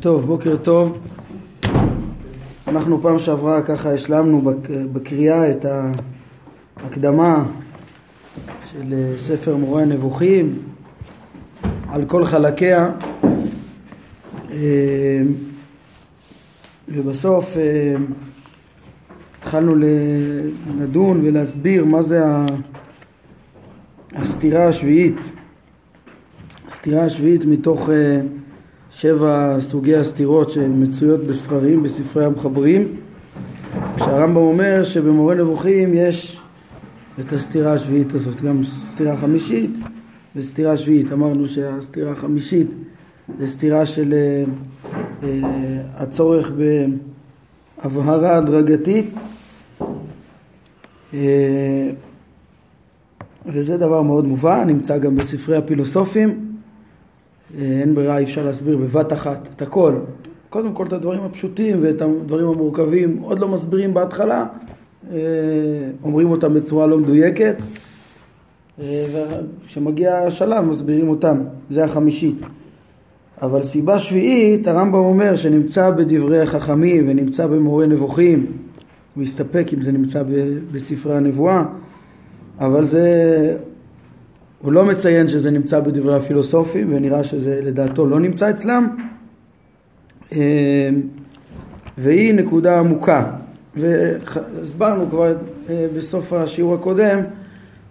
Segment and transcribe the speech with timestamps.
[0.00, 0.98] טוב, בוקר טוב.
[2.66, 4.54] אנחנו פעם שעברה ככה השלמנו
[4.92, 5.66] בקריאה את
[6.84, 7.44] ההקדמה
[8.72, 10.58] של אה, ספר מורה הנבוכים
[11.88, 12.90] על כל חלקיה
[14.50, 15.22] אה,
[16.88, 17.94] ובסוף אה,
[19.38, 19.74] התחלנו
[20.80, 22.22] לדון ולהסביר מה זה
[24.12, 25.20] הסתירה השביעית
[26.66, 27.88] הסתירה השביעית מתוך
[29.00, 32.96] שבע סוגי הסתירות שמצויות בספרים, בספרי המחברים.
[33.96, 36.40] כשהרמב"ם אומר שבמורה נבוכים יש
[37.20, 39.70] את הסתירה השביעית הזאת, גם סתירה חמישית
[40.36, 41.12] וסתירה שביעית.
[41.12, 42.66] אמרנו שהסתירה החמישית
[43.38, 44.84] זה סתירה של uh,
[45.22, 45.26] uh,
[45.96, 46.52] הצורך
[47.82, 49.14] בהבהרה הדרגתית.
[51.12, 51.14] uh,
[53.46, 56.47] וזה דבר מאוד מובן, נמצא גם בספרי הפילוסופים
[57.54, 59.94] אין ברירה, אי אפשר להסביר בבת אחת את הכל.
[60.50, 64.46] קודם כל את הדברים הפשוטים ואת הדברים המורכבים עוד לא מסבירים בהתחלה,
[65.12, 65.18] אה,
[66.04, 67.56] אומרים אותם בצורה לא מדויקת,
[68.80, 69.06] אה,
[69.64, 71.38] וכשמגיע השלב מסבירים אותם,
[71.70, 72.38] זה החמישית.
[73.42, 78.46] אבל סיבה שביעית, הרמב"ם אומר שנמצא בדברי החכמים ונמצא במורה נבוכים,
[79.14, 80.22] הוא יסתפק אם זה נמצא
[80.72, 81.64] בספרי הנבואה,
[82.60, 83.56] אבל זה
[84.62, 88.88] הוא לא מציין שזה נמצא בדברי הפילוסופים ונראה שזה לדעתו לא נמצא אצלם.
[90.32, 90.90] אה,
[91.98, 93.30] והיא נקודה עמוקה.
[93.76, 95.34] והסברנו כבר
[95.70, 97.20] אה, בסוף השיעור הקודם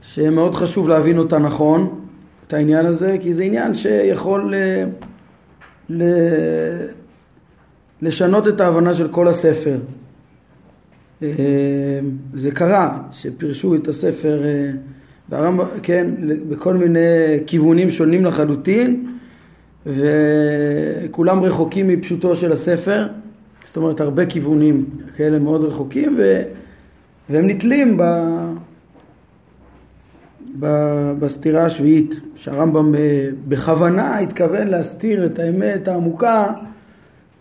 [0.01, 1.99] שמאוד חשוב להבין אותה נכון
[2.47, 4.55] את העניין הזה כי זה עניין שיכול ל...
[4.55, 4.85] אה,
[5.89, 6.03] ל...
[8.01, 9.77] לשנות את ההבנה של כל הספר.
[12.33, 14.41] זה קרה שפירשו את הספר
[15.30, 16.08] והרמב"ם, כן,
[16.50, 17.00] בכל מיני
[17.47, 19.08] כיוונים שונים לחלוטין
[19.86, 23.08] וכולם רחוקים מפשוטו של הספר,
[23.66, 26.42] זאת אומרת הרבה כיוונים כאלה מאוד רחוקים ו...
[27.30, 28.03] והם נתלים ב...
[30.59, 30.66] ב...
[31.19, 36.53] בסתירה השביעית, שהרמב"ם אה, בכוונה התכוון להסתיר את האמת העמוקה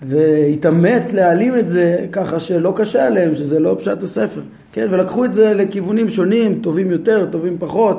[0.02, 4.40] והתאמץ להעלים את זה ככה שלא קשה עליהם, שזה לא פשט הספר.
[4.72, 7.98] כן, ולקחו את זה לכיוונים שונים, טובים יותר, טובים פחות.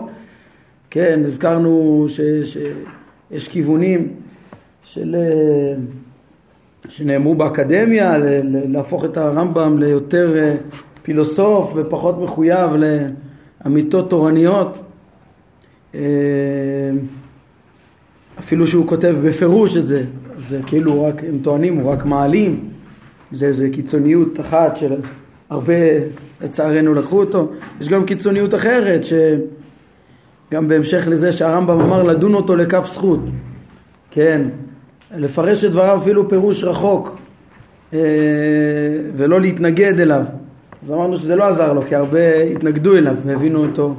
[0.89, 4.13] כן, הזכרנו שיש כיוונים
[4.83, 5.75] של, אה,
[6.87, 10.55] שנאמרו באקדמיה, להפוך את הרמב"ם ליותר אה,
[11.03, 12.71] פילוסוף ופחות מחויב
[13.63, 14.77] לאמיתות תורניות.
[18.39, 20.03] אפילו שהוא כותב בפירוש את זה,
[20.37, 22.69] זה כאילו רק, הם טוענים, הוא רק מעלים,
[23.31, 24.93] זה, זה קיצוניות אחת של
[25.49, 25.73] הרבה
[26.41, 27.51] לצערנו לקחו אותו.
[27.81, 33.19] יש גם קיצוניות אחרת שגם בהמשך לזה שהרמב"ם אמר לדון אותו לכף זכות,
[34.11, 34.41] כן,
[35.15, 37.17] לפרש את דבריו אפילו פירוש רחוק
[37.93, 37.99] אה,
[39.15, 40.23] ולא להתנגד אליו.
[40.83, 43.95] אז אמרנו שזה לא עזר לו כי הרבה התנגדו אליו והבינו אותו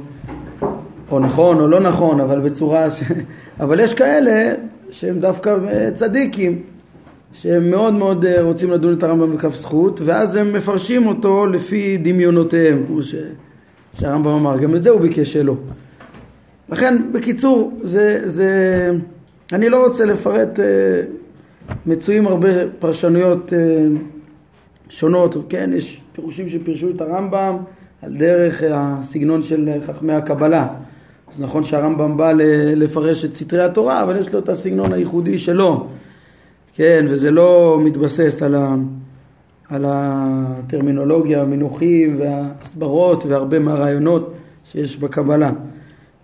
[1.11, 3.03] או נכון או לא נכון אבל בצורה ש...
[3.59, 4.53] אבל יש כאלה
[4.91, 5.55] שהם דווקא
[5.93, 6.61] צדיקים
[7.33, 11.97] שהם מאוד מאוד אה, רוצים לדון את הרמב"ם בכף זכות ואז הם מפרשים אותו לפי
[11.97, 13.15] דמיונותיהם כמו ש...
[13.93, 15.55] שהרמב"ם אמר, גם את זה הוא ביקש שלא.
[16.69, 18.91] לכן בקיצור זה, זה
[19.53, 20.65] אני לא רוצה לפרט, אה,
[21.85, 22.49] מצויים הרבה
[22.79, 23.57] פרשנויות אה,
[24.89, 27.57] שונות, כן, יש פירושים שפירשו את הרמב"ם
[28.01, 30.67] על דרך הסגנון של חכמי הקבלה.
[31.33, 32.31] אז נכון שהרמב"ם בא
[32.75, 35.87] לפרש את סתרי התורה, אבל יש לו את הסגנון הייחודי שלו.
[36.75, 38.75] כן, וזה לא מתבסס על, ה,
[39.69, 44.33] על הטרמינולוגיה, המינוחים וההסברות והרבה מהרעיונות
[44.65, 45.51] שיש בקבלה.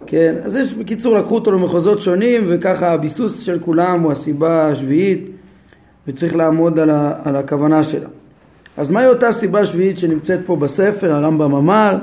[0.07, 5.29] כן, אז יש, בקיצור, לקחו אותו למחוזות שונים וככה הביסוס של כולם הוא הסיבה השביעית
[6.07, 8.09] וצריך לעמוד על, ה, על הכוונה שלה.
[8.77, 11.97] אז מהי אותה סיבה שביעית שנמצאת פה בספר, הרמב"ם אמר,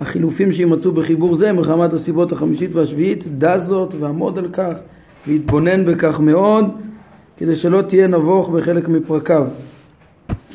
[0.00, 4.72] החילופים שימצאו בחיבור זה מחמת הסיבות החמישית והשביעית, דע זאת ועמוד על כך
[5.26, 6.64] והתבונן בכך מאוד
[7.36, 9.46] כדי שלא תהיה נבוך בחלק מפרקיו.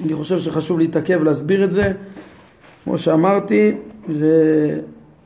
[0.05, 1.91] אני חושב שחשוב להתעכב להסביר את זה,
[2.83, 3.71] כמו שאמרתי,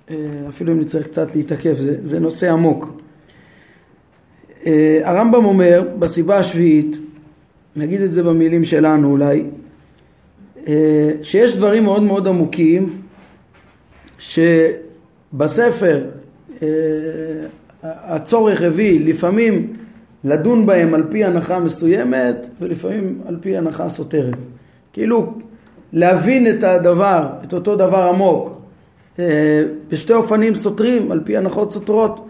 [0.10, 3.02] ואפילו אם נצטרך קצת להתעכב, זה, זה נושא עמוק.
[4.66, 6.98] אה, הרמב"ם אומר בסיבה השביעית,
[7.76, 9.44] נגיד את זה במילים שלנו אולי,
[10.68, 13.03] אה, שיש דברים מאוד מאוד עמוקים
[14.24, 16.02] שבספר
[16.62, 16.68] אה,
[17.84, 19.74] הצורך הביא לפעמים
[20.24, 24.34] לדון בהם על פי הנחה מסוימת ולפעמים על פי הנחה סותרת.
[24.94, 25.34] כאילו
[25.94, 28.62] להבין את הדבר, את אותו דבר עמוק,
[29.20, 32.28] אה, בשתי אופנים סותרים על פי הנחות סותרות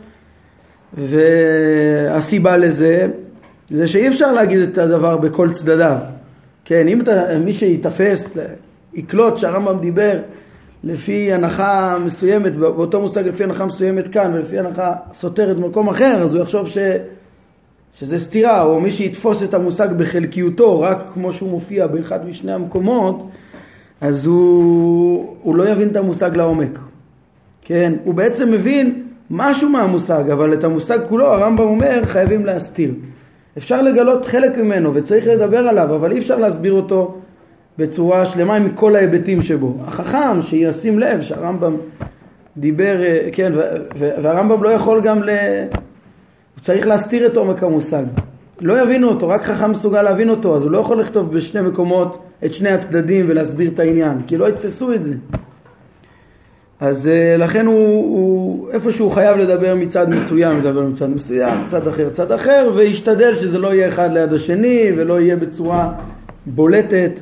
[0.94, 3.08] והסיבה לזה
[3.70, 5.98] זה שאי אפשר להגיד את הדבר בכל צדדיו.
[6.66, 8.38] כן, אם אתה, מי שיתפס,
[8.94, 10.20] יקלוט שהרמב"ם דיבר
[10.84, 16.34] לפי הנחה מסוימת, באותו מושג לפי הנחה מסוימת כאן ולפי הנחה סותרת במקום אחר, אז
[16.34, 16.78] הוא יחשוב ש,
[18.00, 23.28] שזה סתירה, או מי שיתפוס את המושג בחלקיותו, רק כמו שהוא מופיע באחד משני המקומות,
[24.02, 26.80] אז הוא, הוא לא יבין את המושג לעומק.
[27.62, 32.94] כן, הוא בעצם מבין משהו מהמושג, אבל את המושג כולו הרמב"ם אומר חייבים להסתיר.
[33.58, 37.18] אפשר לגלות חלק ממנו וצריך לדבר עליו, אבל אי אפשר להסביר אותו
[37.78, 39.78] בצורה שלמה עם כל ההיבטים שבו.
[39.88, 41.76] החכם שישים לב שהרמב"ם
[42.58, 43.52] דיבר, אה, כן,
[43.96, 45.30] והרמב"ם לא יכול גם ל...
[45.30, 48.04] הוא צריך להסתיר את עומק המושג.
[48.62, 52.24] לא יבינו אותו, רק חכם מסוגל להבין אותו, אז הוא לא יכול לכתוב בשני מקומות
[52.46, 55.14] את שני הצדדים ולהסביר את העניין, כי לא יתפסו את זה.
[56.80, 61.88] אז uh, לכן הוא, הוא איפה שהוא חייב לדבר מצד מסוים, לדבר מצד מסוים, צד
[61.88, 65.94] אחר, צד אחר, וישתדל שזה לא יהיה אחד ליד השני ולא יהיה בצורה
[66.46, 67.20] בולטת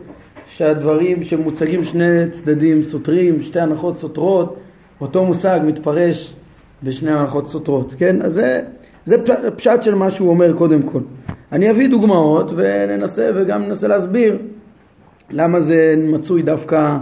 [0.55, 4.59] שהדברים שמוצגים שני צדדים סותרים, שתי הנחות סותרות,
[5.01, 6.35] אותו מושג מתפרש
[6.83, 8.21] בשני הנחות סותרות, כן?
[8.21, 8.61] אז זה,
[9.05, 9.15] זה
[9.55, 10.99] פשט של מה שהוא אומר קודם כל.
[11.51, 14.37] אני אביא דוגמאות וננסה וגם ננסה להסביר
[15.29, 16.97] למה זה מצוי דווקא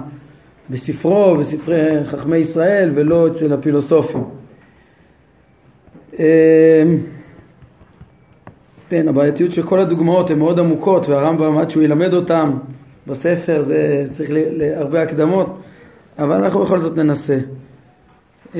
[0.69, 4.23] בספרו, בספרי חכמי ישראל ולא אצל הפילוסופים.
[6.19, 6.25] אמ,
[8.89, 12.51] כן, הבעייתיות של כל הדוגמאות הן מאוד עמוקות והרמב"ם עד שהוא ילמד אותם
[13.09, 15.59] בספר זה צריך להרבה הקדמות,
[16.19, 17.38] אבל אנחנו בכל זאת ננסה.
[18.56, 18.59] אמ,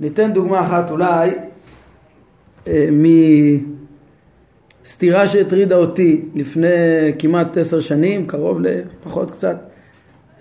[0.00, 1.30] ניתן דוגמה אחת אולי
[2.68, 2.88] אה,
[4.84, 6.68] מסתירה שהטרידה אותי לפני
[7.18, 9.56] כמעט עשר שנים, קרוב לפחות קצת,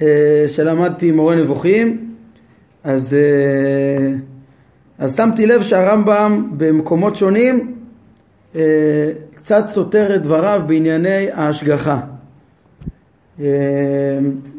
[0.01, 2.15] אה, שלמדתי עם מורה נבוכים,
[2.83, 4.13] אז, אה,
[4.97, 7.75] אז שמתי לב שהרמב"ם במקומות שונים
[9.41, 11.99] קצת סותר את דבריו בענייני ההשגחה.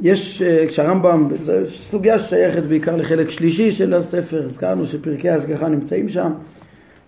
[0.02, 6.32] יש, כשהרמב"ם, זו סוגיה ששייכת בעיקר לחלק שלישי של הספר, הזכרנו שפרקי ההשגחה נמצאים שם,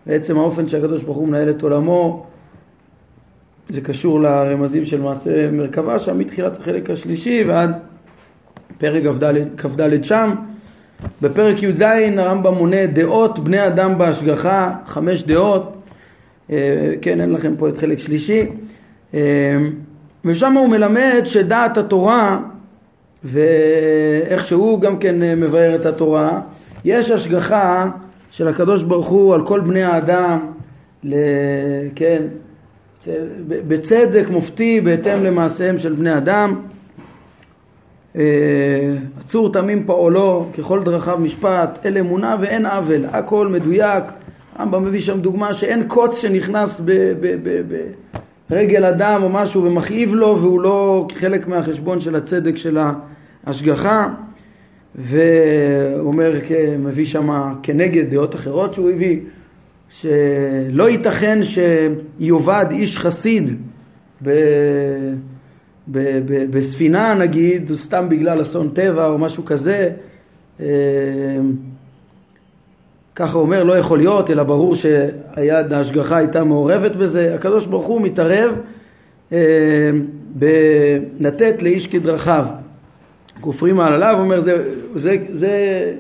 [0.07, 2.27] בעצם האופן שהקדוש ברוך הוא מנהל את עולמו
[3.69, 7.71] זה קשור לרמזים של מעשה מרכבה שם מתחילת החלק השלישי ועד
[8.79, 9.03] פרק
[9.57, 10.35] כ"ד שם.
[11.23, 11.83] בפרק י"ז
[12.19, 15.84] הרמב"ם מונה דעות בני אדם בהשגחה, חמש דעות, אה,
[16.49, 18.47] כן אין לכם פה את חלק שלישי,
[19.15, 19.21] אה,
[20.25, 22.41] ושם הוא מלמד שדעת התורה
[23.25, 26.41] ואיך שהוא גם כן אה, מבאר את התורה,
[26.85, 27.91] יש השגחה
[28.31, 30.39] של הקדוש ברוך הוא על כל בני האדם,
[31.95, 32.23] כן,
[33.49, 36.61] בצדק מופתי בהתאם למעשיהם של בני אדם.
[39.21, 44.05] עצור תמים פעולו ככל דרכיו משפט, אל אמונה ואין עוול, הכל מדויק.
[44.55, 46.81] הרמב"ם מביא שם דוגמה שאין קוץ שנכנס
[48.51, 52.79] ברגל אדם או משהו ומכאיב לו והוא לא חלק מהחשבון של הצדק של
[53.47, 54.09] ההשגחה.
[54.95, 56.33] והוא אומר,
[56.79, 59.21] מביא שם כנגד דעות אחרות שהוא הביא,
[59.89, 63.53] שלא ייתכן שיאבד איש חסיד
[64.23, 64.31] ב,
[65.89, 69.91] ב, ב, בספינה נגיד, סתם בגלל אסון טבע או משהו כזה.
[73.17, 77.35] ככה אומר, לא יכול להיות, אלא ברור שהיד ההשגחה הייתה מעורבת בזה.
[77.35, 78.59] הקדוש ברוך הוא מתערב
[79.33, 79.39] אה,
[80.35, 82.45] בלתת לאיש כדרכיו.
[83.41, 85.53] כופרים מעלליו, אומר זה, זה, זה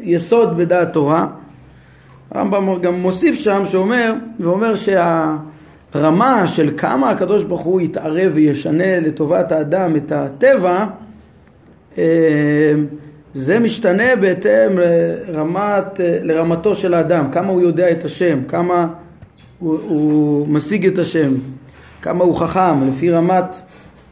[0.03, 1.27] יסוד בדעת תורה.
[2.31, 9.53] הרמב"ם גם מוסיף שם שאומר, ואומר שהרמה של כמה הקדוש ברוך הוא יתערב וישנה לטובת
[9.53, 10.85] האדם את הטבע,
[11.99, 12.75] אה,
[13.35, 18.87] זה משתנה בהתאם לרמת, לרמתו של האדם, כמה הוא יודע את השם, כמה
[19.59, 21.33] הוא, הוא משיג את השם,
[22.03, 23.57] כמה הוא חכם, לפי רמת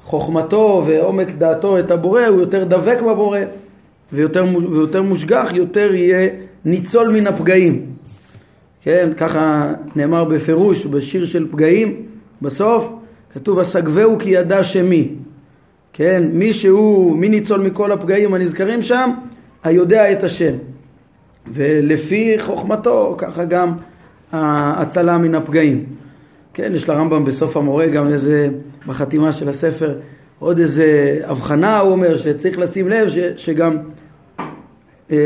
[0.04, 3.38] חוכמתו ועומק דעתו את הבורא, הוא יותר דבק בבורא
[4.12, 6.28] ויותר, ויותר מושגח, יותר יהיה
[6.64, 7.86] ניצול מן הפגעים.
[8.82, 12.02] כן, ככה נאמר בפירוש בשיר של פגעים,
[12.42, 12.92] בסוף
[13.34, 15.08] כתוב הסגבהו כי ידע שמי.
[15.92, 19.10] כן, מי שהוא, מי ניצול מכל הפגעים הנזכרים שם,
[19.64, 20.54] היודע את השם.
[21.52, 23.74] ולפי חוכמתו, ככה גם
[24.32, 25.84] ההצלה מן הפגעים.
[26.54, 28.48] כן, יש לרמב"ם בסוף המורה גם איזה,
[28.86, 29.94] בחתימה של הספר,
[30.38, 33.76] עוד איזה הבחנה, הוא אומר, שצריך לשים לב ש, שגם
[35.10, 35.16] אה,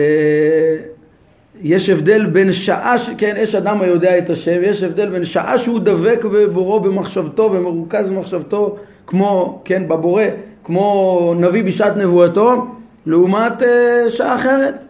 [1.62, 3.10] יש הבדל בין שעה, ש...
[3.18, 8.10] כן, יש אדם היודע את השם, יש הבדל בין שעה שהוא דבק בבורו במחשבתו ומרוכז
[8.10, 10.24] במחשבתו, כמו, כן, בבורא,
[10.66, 12.66] כמו נביא בשעת נבואתו,
[13.06, 14.84] לעומת אה, שעה אחרת.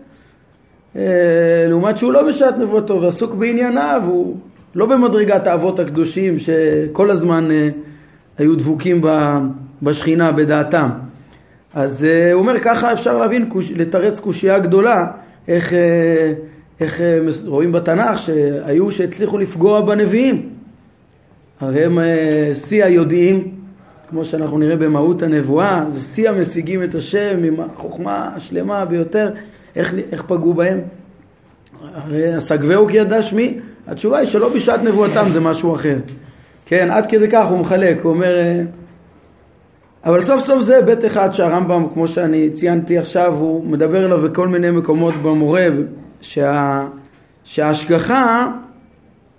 [0.96, 1.02] אה,
[1.68, 4.36] לעומת שהוא לא בשעת נבואתו ועסוק בענייניו, הוא
[4.74, 7.68] לא במדרגת האבות הקדושים שכל הזמן אה,
[8.38, 9.04] היו דבוקים
[9.82, 10.88] בשכינה בדעתם.
[11.74, 15.06] אז אה, הוא אומר ככה אפשר להבין, לתרץ קושייה גדולה,
[15.48, 16.32] איך, אה,
[16.80, 17.00] איך
[17.46, 20.48] רואים בתנ"ך שהיו שהצליחו לפגוע בנביאים.
[21.60, 21.98] הרי הם
[22.54, 23.65] שיא היודעים,
[24.10, 29.30] כמו שאנחנו נראה במהות הנבואה, זה שיא המשיגים את השם עם החוכמה השלמה ביותר,
[29.76, 30.80] איך, איך פגעו בהם?
[31.94, 35.96] הרי הסגבהו כי ידע שמי, התשובה היא שלא בשעת נבואתם זה משהו אחר.
[36.66, 38.38] כן, עד כדי כך הוא מחלק, הוא אומר...
[38.38, 38.62] אה,
[40.04, 44.48] אבל סוף סוף זה היבט אחד שהרמב"ם, כמו שאני ציינתי עכשיו, הוא מדבר עליו בכל
[44.48, 45.66] מיני מקומות במורה,
[46.20, 46.86] שה,
[47.44, 48.52] שההשגחה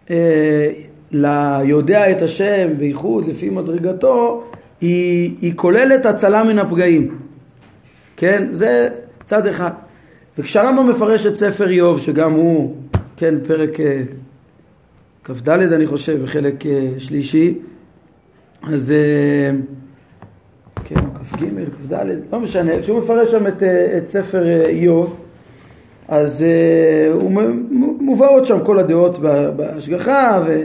[0.09, 0.67] אה,
[1.11, 4.43] ליודע את השם, בייחוד לפי מדרגתו,
[4.81, 7.17] היא, היא כוללת הצלה מן הפגעים.
[8.17, 8.89] כן, זה
[9.23, 9.71] צד אחד.
[10.37, 12.75] וכשהרמב"ם מפרש את ספר איוב, שגם הוא,
[13.17, 14.01] כן, פרק אה,
[15.23, 17.53] כ"ד אני חושב, וחלק אה, שלישי,
[18.63, 19.57] אז אה,
[20.85, 23.63] כן, כ"ג, כ"ד, לא משנה, כשהוא מפרש שם את,
[23.97, 25.19] את ספר איוב,
[26.07, 26.45] אז
[27.13, 27.31] הוא
[27.99, 29.19] מובאות שם כל הדעות
[29.55, 30.61] בהשגחה, ו,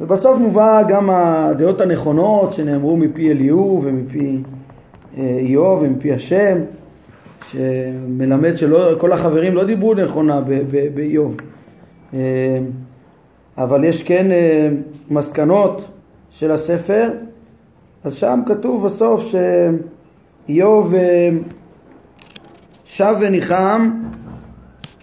[0.00, 4.42] ובסוף מובא גם הדעות הנכונות שנאמרו מפי אליהו ומפי
[5.16, 6.58] איוב ומפי השם.
[7.50, 10.40] שמלמד שכל החברים לא דיברו נכונה
[10.94, 11.36] באיוב.
[12.14, 12.58] אה,
[13.58, 14.68] אבל יש כן אה,
[15.10, 15.88] מסקנות
[16.30, 17.10] של הספר,
[18.04, 19.34] אז שם כתוב בסוף
[20.46, 21.30] שאיוב אה,
[22.84, 23.90] שב וניחם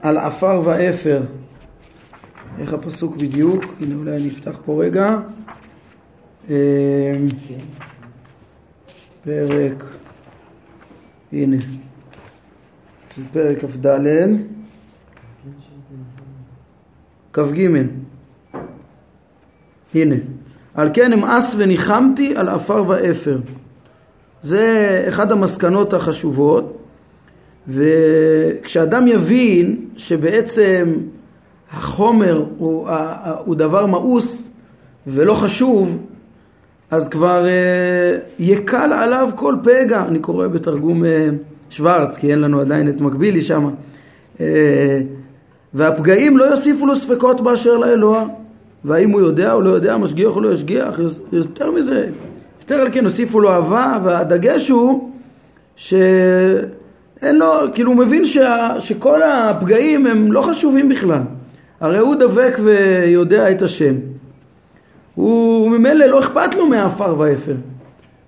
[0.02, 1.22] על עפר ואפר.
[2.60, 3.64] איך הפסוק בדיוק?
[3.80, 5.20] הנה אולי אני אפתח פה רגע.
[9.24, 9.84] פרק,
[11.34, 11.58] הנה.
[13.34, 13.88] פרק כ"ד,
[17.34, 17.68] כ"ג.
[19.96, 20.16] הנה,
[20.74, 23.38] על כן אמאס וניחמתי על עפר ואפר.
[24.42, 26.78] זה אחד המסקנות החשובות,
[27.68, 30.94] וכשאדם יבין שבעצם
[31.72, 32.90] החומר הוא,
[33.46, 34.52] הוא דבר מאוס
[35.08, 35.98] ולא חשוב,
[36.92, 40.06] אז כבר אה, יקל עליו כל פגע.
[40.08, 41.28] אני קורא בתרגום אה,
[41.70, 43.70] שוורץ, כי אין לנו עדיין את מקבילי שם.
[44.40, 45.02] אה,
[45.74, 48.26] והפגעים לא יוסיפו לו ספקות באשר לאלוה.
[48.86, 51.00] והאם הוא יודע או לא יודע, משגיח או לא ישגיח,
[51.32, 52.10] יותר מזה,
[52.62, 55.12] יותר על כן הוסיפו לו אהבה, והדגש הוא
[55.76, 61.22] שאין לו, כאילו הוא מבין שה, שכל הפגעים הם לא חשובים בכלל.
[61.82, 63.96] הרי הוא דבק ויודע את השם.
[65.16, 67.56] הוא ממילא לא אכפת לו מהעפר והאפר.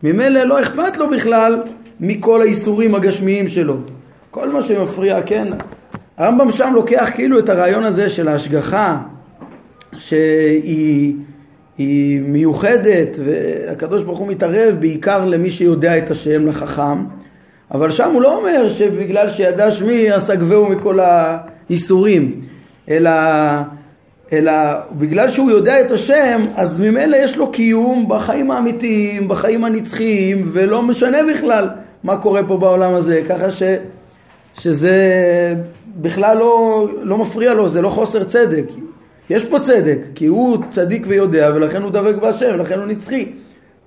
[0.03, 1.63] ממילא לא אכפת לו בכלל
[1.99, 3.77] מכל האיסורים הגשמיים שלו.
[4.31, 5.47] כל מה שמפריע, כן,
[6.17, 8.97] הרמב"ם שם לוקח כאילו את הרעיון הזה של ההשגחה
[9.97, 11.15] שהיא
[11.77, 17.03] היא מיוחדת והקדוש ברוך הוא מתערב בעיקר למי שיודע את השם לחכם
[17.71, 22.41] אבל שם הוא לא אומר שבגלל שידע שמי אסגבהו מכל האיסורים
[22.89, 23.11] אלא,
[24.33, 24.53] אלא
[24.91, 30.81] בגלל שהוא יודע את השם אז ממילא יש לו קיום בחיים האמיתיים, בחיים הנצחיים ולא
[30.81, 31.69] משנה בכלל
[32.03, 33.63] מה קורה פה בעולם הזה, ככה ש,
[34.53, 34.95] שזה
[35.95, 38.65] בכלל לא, לא מפריע לו, זה לא חוסר צדק.
[39.29, 43.31] יש פה צדק, כי הוא צדיק ויודע ולכן הוא דבק בהשם, ולכן הוא נצחי.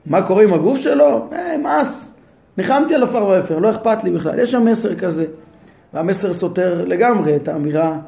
[0.06, 1.28] מה קורה עם הגוף שלו?
[1.32, 2.12] אה, מס.
[2.58, 4.38] ניחמתי על עפר ואפר, לא אכפת לי בכלל.
[4.38, 5.24] יש שם מסר כזה.
[5.94, 7.98] והמסר סותר לגמרי את האמירה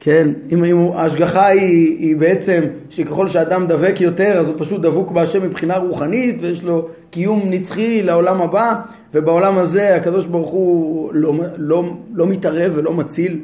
[0.00, 5.10] כן, אם, אם ההשגחה היא, היא בעצם שככל שאדם דבק יותר אז הוא פשוט דבוק
[5.10, 8.74] בהשם מבחינה רוחנית ויש לו קיום נצחי לעולם הבא
[9.14, 13.40] ובעולם הזה הקדוש ברוך הוא לא, לא, לא מתערב ולא מציל,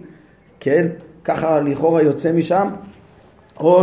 [0.60, 0.86] כן,
[1.24, 2.68] ככה לכאורה יוצא משם.
[3.60, 3.82] או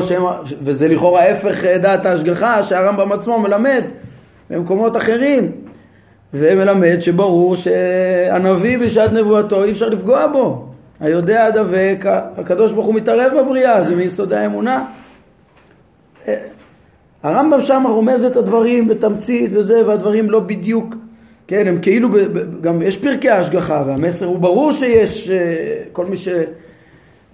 [0.61, 3.83] וזה לכאורה ההפך דעת ההשגחה שהרמב"ם עצמו מלמד
[4.49, 5.51] במקומות אחרים.
[6.33, 10.70] ומלמד שברור שהנביא בשעת נבואתו אי אפשר לפגוע בו
[11.01, 12.05] היודע הדבק,
[12.37, 14.85] הקדוש ברוך הוא מתערב בבריאה, זה מיסודי האמונה.
[16.27, 16.35] אה,
[17.23, 20.95] הרמב"ם שם רומז את הדברים בתמצית וזה, והדברים לא בדיוק,
[21.47, 22.09] כן, הם כאילו,
[22.61, 25.37] גם יש פרקי ההשגחה, והמסר הוא ברור שיש, אה,
[25.91, 26.27] כל מי ש...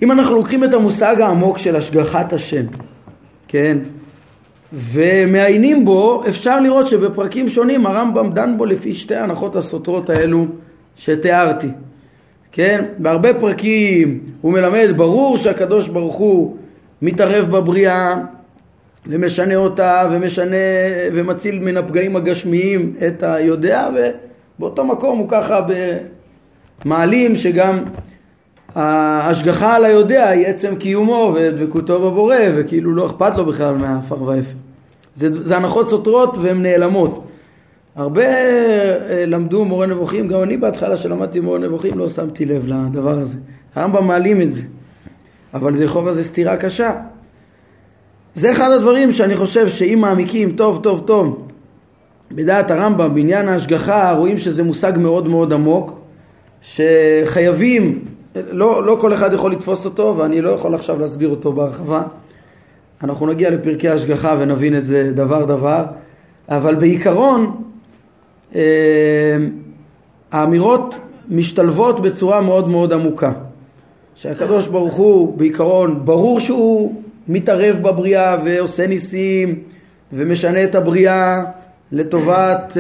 [0.02, 2.66] אם אנחנו לוקחים את המושג העמוק של השגחת השם,
[3.48, 3.78] כן,
[4.74, 10.46] ומעיינים בו, אפשר לראות שבפרקים שונים הרמב"ם דן בו לפי שתי ההנחות הסותרות האלו
[10.96, 11.68] שתיארתי.
[12.58, 12.86] כן?
[12.98, 16.58] בהרבה פרקים הוא מלמד, ברור שהקדוש ברוך הוא
[17.02, 18.16] מתערב בבריאה
[19.08, 20.56] ומשנה אותה ומשנה
[21.14, 25.60] ומציל מן הפגעים הגשמיים את היודע ובאותו מקום הוא ככה
[26.86, 27.84] במעלים שגם
[28.76, 34.56] ההשגחה על היודע היא עצם קיומו ודבקותו בבורא וכאילו לא אכפת לו בכלל מהעפר והאפר.
[35.16, 37.27] זה, זה הנחות סותרות והן נעלמות.
[37.98, 43.20] הרבה אה, למדו מורה נבוכים, גם אני בהתחלה שלמדתי מורה נבוכים לא שמתי לב לדבר
[43.20, 43.38] הזה.
[43.76, 44.64] הרמב"ם מעלים את זה,
[45.54, 46.92] אבל זה לכאורה זה סתירה קשה.
[48.36, 51.48] זה אחד הדברים שאני חושב שאם מעמיקים טוב טוב טוב
[52.32, 56.00] בדעת הרמב"ם בעניין ההשגחה רואים שזה מושג מאוד מאוד עמוק
[56.62, 58.06] שחייבים,
[58.52, 62.04] לא, לא כל אחד יכול לתפוס אותו ואני לא יכול עכשיו להסביר אותו בהרחבה
[63.04, 65.86] אנחנו נגיע לפרקי ההשגחה ונבין את זה דבר דבר
[66.50, 67.67] אבל בעיקרון
[70.32, 70.96] האמירות
[71.30, 73.32] משתלבות בצורה מאוד מאוד עמוקה.
[74.16, 79.60] שהקדוש ברוך הוא בעיקרון ברור שהוא מתערב בבריאה ועושה ניסים
[80.14, 81.44] ומשנה את הבריאה
[81.92, 82.78] לטובת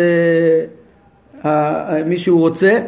[1.46, 2.79] אה, מי שהוא רוצה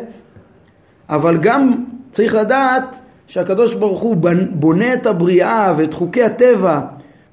[1.09, 4.17] אבל גם צריך לדעת שהקדוש ברוך הוא
[4.51, 6.79] בונה את הבריאה ואת חוקי הטבע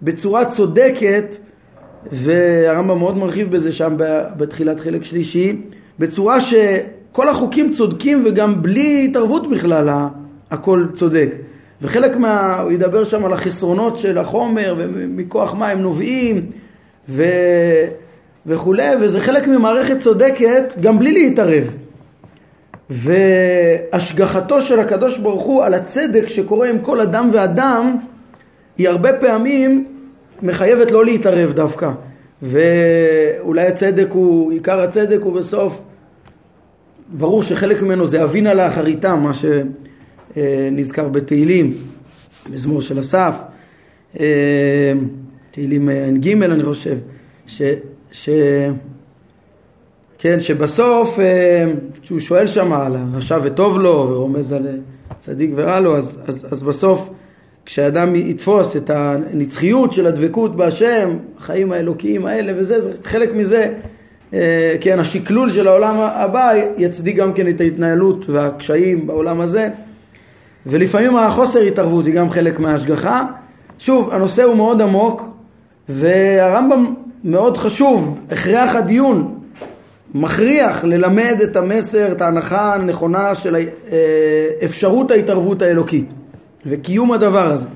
[0.03, 1.37] בצורה צודקת
[2.13, 3.95] והרמב"ם מאוד מרחיב בזה שם
[4.37, 5.57] בתחילת חלק שלישי
[5.99, 9.89] בצורה שכל החוקים צודקים וגם בלי התערבות בכלל
[10.51, 11.31] הכל צודק.
[11.83, 12.61] וחלק מה...
[12.61, 16.47] הוא ידבר שם על החסרונות של החומר ומכוח מה הם נובעים
[17.09, 17.25] ו...
[18.47, 21.75] וכולי וזה חלק ממערכת צודקת גם בלי להתערב.
[22.91, 27.97] והשגחתו של הקדוש ברוך הוא על הצדק שקורה עם כל אדם ואדם
[28.79, 29.96] היא הרבה פעמים
[30.43, 31.91] מחייבת לא להתערב דווקא.
[32.43, 35.81] ואולי הצדק הוא, עיקר הצדק הוא בסוף
[37.09, 39.33] ברור שחלק ממנו זה אבינה לאחריתם מה
[40.37, 41.75] שנזכר בתהילים
[42.51, 43.35] מזמור של אסף.
[45.51, 46.97] תהילים ע"ג אני חושב
[47.47, 47.63] ש,
[48.13, 48.29] ש,
[50.19, 51.19] כן, שבסוף
[52.03, 54.67] כשהוא שואל שם על הרשע וטוב לו ורומז על
[55.19, 57.11] צדיק ורע לו אז, אז, אז בסוף
[57.67, 63.73] כשאדם יתפוס את הנצחיות של הדבקות בהשם, החיים האלוקיים האלה וזה, זה חלק מזה,
[64.35, 69.69] אה, כן, השקלול של העולם הבא יצדיק גם כן את ההתנהלות והקשיים בעולם הזה,
[70.67, 73.25] ולפעמים החוסר התערבות היא גם חלק מההשגחה.
[73.79, 75.23] שוב, הנושא הוא מאוד עמוק,
[75.89, 79.39] והרמב"ם מאוד חשוב, הכרח הדיון,
[80.15, 83.63] מכריח ללמד את המסר, את ההנחה הנכונה של אה,
[84.65, 86.13] אפשרות ההתערבות האלוקית.
[86.67, 87.69] וקיום הדבר הזה.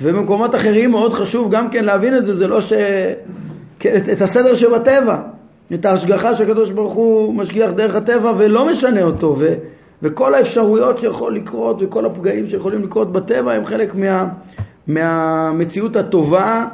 [0.00, 2.72] ובמקומות אחרים מאוד חשוב גם כן להבין את זה, זה לא ש...
[3.78, 5.18] את, את הסדר שבטבע,
[5.74, 9.54] את ההשגחה שהקדוש ברוך הוא משגיח דרך הטבע ולא משנה אותו, ו,
[10.02, 14.28] וכל האפשרויות שיכול לקרות וכל הפגעים שיכולים לקרות בטבע הם חלק מה,
[14.86, 16.66] מהמציאות הטובה,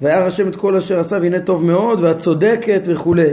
[0.00, 3.30] והיה השם את כל אשר עשה והנה טוב מאוד, והצודקת וכולי.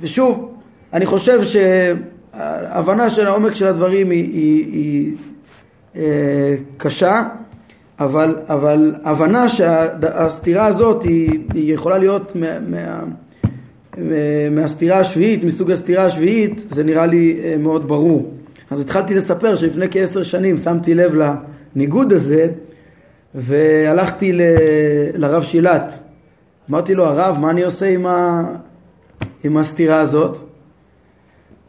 [0.00, 0.54] ושוב,
[0.92, 5.12] אני חושב שההבנה של העומק של הדברים היא, היא, היא
[6.76, 7.22] קשה,
[8.00, 13.04] אבל, אבל הבנה שהסתירה הזאת היא, היא יכולה להיות מה, מה,
[14.50, 18.34] מהסתירה השביעית, מסוג הסתירה השביעית, זה נראה לי אה, מאוד ברור.
[18.70, 21.12] אז התחלתי לספר שלפני כעשר שנים שמתי לב
[21.74, 22.46] לניגוד הזה
[23.34, 24.40] והלכתי ל,
[25.14, 25.98] לרב שילת.
[26.70, 28.44] אמרתי לו, הרב, מה אני עושה עם, ה,
[29.44, 30.38] עם הסתירה הזאת?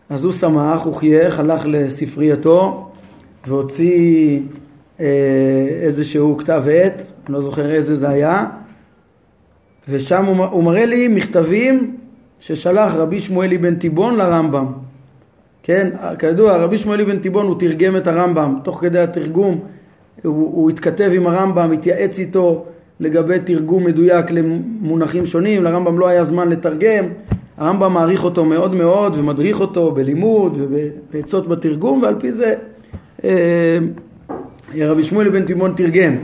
[0.10, 2.89] אז הוא שמח, הוא חייך, הלך לספרייתו
[3.48, 4.40] והוציא
[5.00, 5.06] אה,
[5.82, 8.46] איזשהו כתב עת, אני לא זוכר איזה זה היה,
[9.90, 11.98] ושם הוא, הוא מראה לי מכתבים
[12.40, 14.66] ששלח רבי שמואלי בן תיבון לרמב"ם.
[15.64, 19.60] כן, כידוע רבי שמואלי בן תיבון הוא תרגם את הרמב"ם, תוך כדי התרגום
[20.24, 22.66] הוא, הוא התכתב עם הרמב"ם, התייעץ איתו
[23.00, 27.06] לגבי תרגום מדויק למונחים שונים, לרמב"ם לא היה זמן לתרגם,
[27.58, 32.56] הרמב"ם מעריך אותו מאוד מאוד ומדריך אותו בלימוד ובעצות בתרגום ועל פי זה
[34.76, 36.16] רבי שמואל בן תימון תרגם,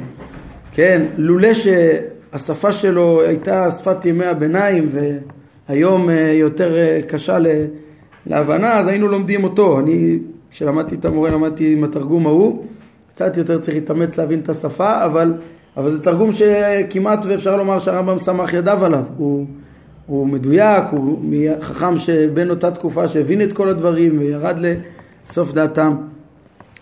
[0.71, 4.89] כן, לולא שהשפה שלו הייתה שפת ימי הביניים
[5.69, 7.37] והיום אה, יותר אה, קשה
[8.25, 9.79] להבנה, אז היינו לומדים אותו.
[9.79, 10.19] אני,
[10.51, 12.65] כשלמדתי את המורה, למדתי עם התרגום ההוא,
[13.13, 15.33] קצת יותר צריך להתאמץ להבין את השפה, אבל,
[15.77, 19.03] אבל זה תרגום שכמעט ואפשר לומר שהרמב"ם סמך ידיו עליו.
[19.17, 19.45] הוא,
[20.05, 21.19] הוא מדויק, הוא
[21.61, 24.57] חכם שבין אותה תקופה שהבין את כל הדברים וירד
[25.29, 25.95] לסוף דעתם.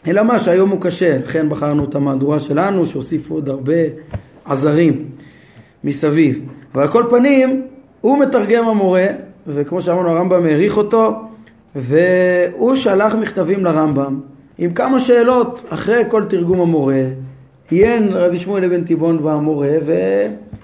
[0.07, 3.73] אלא מה שהיום הוא קשה, לכן בחרנו את המהדורה שלנו שהוסיפו עוד הרבה
[4.45, 5.05] עזרים
[5.83, 6.39] מסביב.
[6.73, 7.67] אבל על כל פנים
[8.01, 9.05] הוא מתרגם המורה
[9.47, 11.21] וכמו שאמרנו הרמב"ם העריך אותו
[11.75, 14.19] והוא שלח מכתבים לרמב"ם
[14.57, 17.03] עם כמה שאלות אחרי כל תרגום המורה
[17.69, 19.69] עיין רבי שמואל אבן תיבון במורה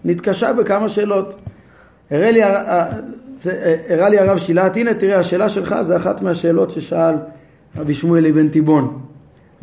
[0.05, 1.41] ונתקשה בכמה שאלות.
[2.11, 2.43] הראה לי,
[3.89, 7.15] הראה לי הרב שילת, הנה תראה השאלה שלך זה אחת מהשאלות ששאל
[7.77, 8.99] רבי שמואל אבן תיבון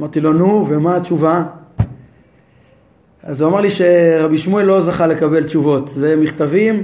[0.00, 1.44] אמרתי לו, נו, ומה התשובה?
[3.22, 5.88] אז הוא אמר לי שרבי שמואל לא זכה לקבל תשובות.
[5.88, 6.82] זה מכתבים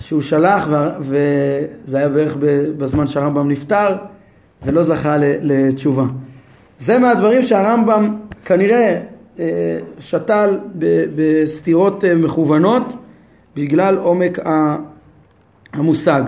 [0.00, 0.68] שהוא שלח,
[1.00, 2.36] וזה היה בערך
[2.78, 3.96] בזמן שהרמב"ם נפטר,
[4.64, 6.04] ולא זכה לתשובה.
[6.78, 9.00] זה מהדברים שהרמב"ם כנראה
[9.38, 10.58] אה, שתל
[11.14, 12.82] בסתירות אה, מכוונות
[13.56, 14.38] בגלל עומק
[15.72, 16.22] המושג.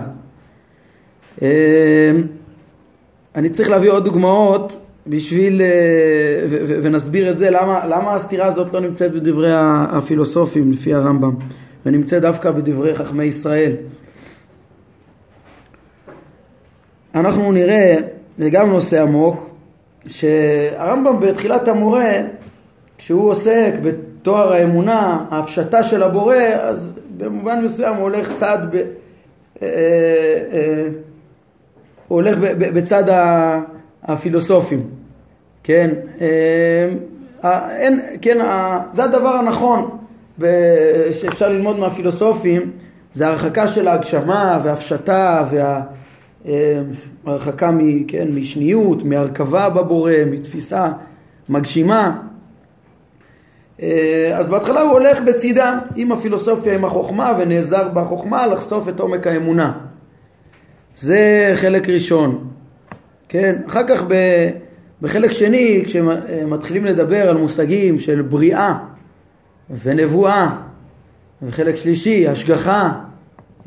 [1.41, 2.11] אה,
[3.35, 5.61] אני צריך להביא עוד דוגמאות בשביל,
[6.81, 9.51] ונסביר את זה, למה, למה הסתירה הזאת לא נמצאת בדברי
[9.89, 11.35] הפילוסופים לפי הרמב"ם,
[11.85, 13.71] ונמצאת דווקא בדברי חכמי ישראל.
[17.15, 17.95] אנחנו נראה,
[18.37, 19.49] זה גם נושא עמוק,
[20.07, 22.11] שהרמב"ם בתחילת המורה,
[22.97, 28.83] כשהוא עוסק בתואר האמונה, ההפשטה של הבורא, אז במובן מסוים הוא הולך צעד, ב, אה,
[29.61, 29.69] אה,
[30.53, 30.87] אה,
[32.07, 33.03] הוא הולך בצד
[34.05, 34.89] הפילוסופים,
[35.63, 35.89] כן,
[37.69, 38.37] אין, כן,
[38.91, 39.97] זה הדבר הנכון
[41.11, 42.71] שאפשר ללמוד מהפילוסופים,
[43.13, 45.81] זה הרחקה של ההגשמה והפשטה וה...
[46.47, 46.81] אה,
[47.25, 47.71] הרחקה
[48.07, 50.91] כן, משניות, מהרכבה בבורא, מתפיסה
[51.49, 52.17] מגשימה.
[53.81, 59.27] אה, אז בהתחלה הוא הולך בצידה עם הפילוסופיה, עם החוכמה, ונעזר בחוכמה לחשוף את עומק
[59.27, 59.71] האמונה.
[60.97, 62.47] זה חלק ראשון.
[63.29, 64.03] כן, אחר כך
[65.01, 68.77] בחלק שני, כשמתחילים לדבר על מושגים של בריאה
[69.83, 70.55] ונבואה,
[71.41, 72.91] וחלק שלישי, השגחה,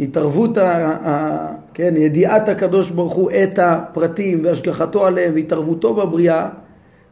[0.01, 6.49] התערבות, ה, ה, כן, ידיעת הקדוש ברוך הוא את הפרטים והשגחתו עליהם והתערבותו בבריאה,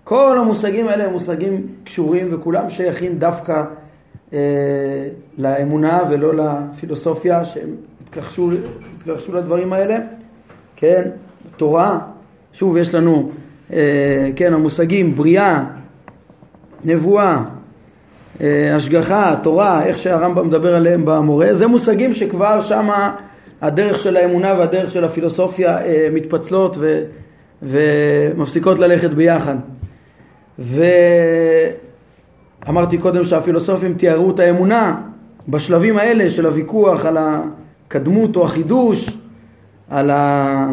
[0.04, 3.62] כל המושגים האלה הם מושגים קשורים וכולם שייכים דווקא
[4.32, 4.38] אה,
[5.38, 8.50] לאמונה ולא לפילוסופיה שהם התכחשו,
[8.96, 9.96] התכחשו לדברים האלה,
[10.76, 11.10] כן,
[11.56, 11.98] תורה,
[12.56, 13.30] שוב יש לנו,
[13.72, 15.64] אה, כן, המושגים בריאה,
[16.84, 17.42] נבואה,
[18.40, 23.14] אה, השגחה, תורה, איך שהרמב"ם מדבר עליהם במורה, זה מושגים שכבר שמה
[23.62, 27.02] הדרך של האמונה והדרך של הפילוסופיה אה, מתפצלות ו,
[27.62, 29.56] ומפסיקות ללכת ביחד.
[30.58, 31.78] ואמרתי
[32.98, 35.00] קודם שהפילוסופים תיארו את האמונה
[35.48, 39.18] בשלבים האלה של הוויכוח על הקדמות או החידוש,
[39.90, 40.66] על, ה,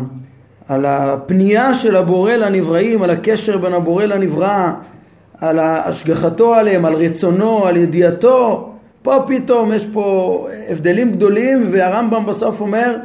[0.73, 4.71] על הפנייה של הבורא לנבראים, על הקשר בין הבורא לנברא,
[5.41, 8.69] על השגחתו עליהם, על רצונו, על ידיעתו,
[9.01, 12.95] פה פתאום יש פה הבדלים גדולים והרמב"ם בסוף אומר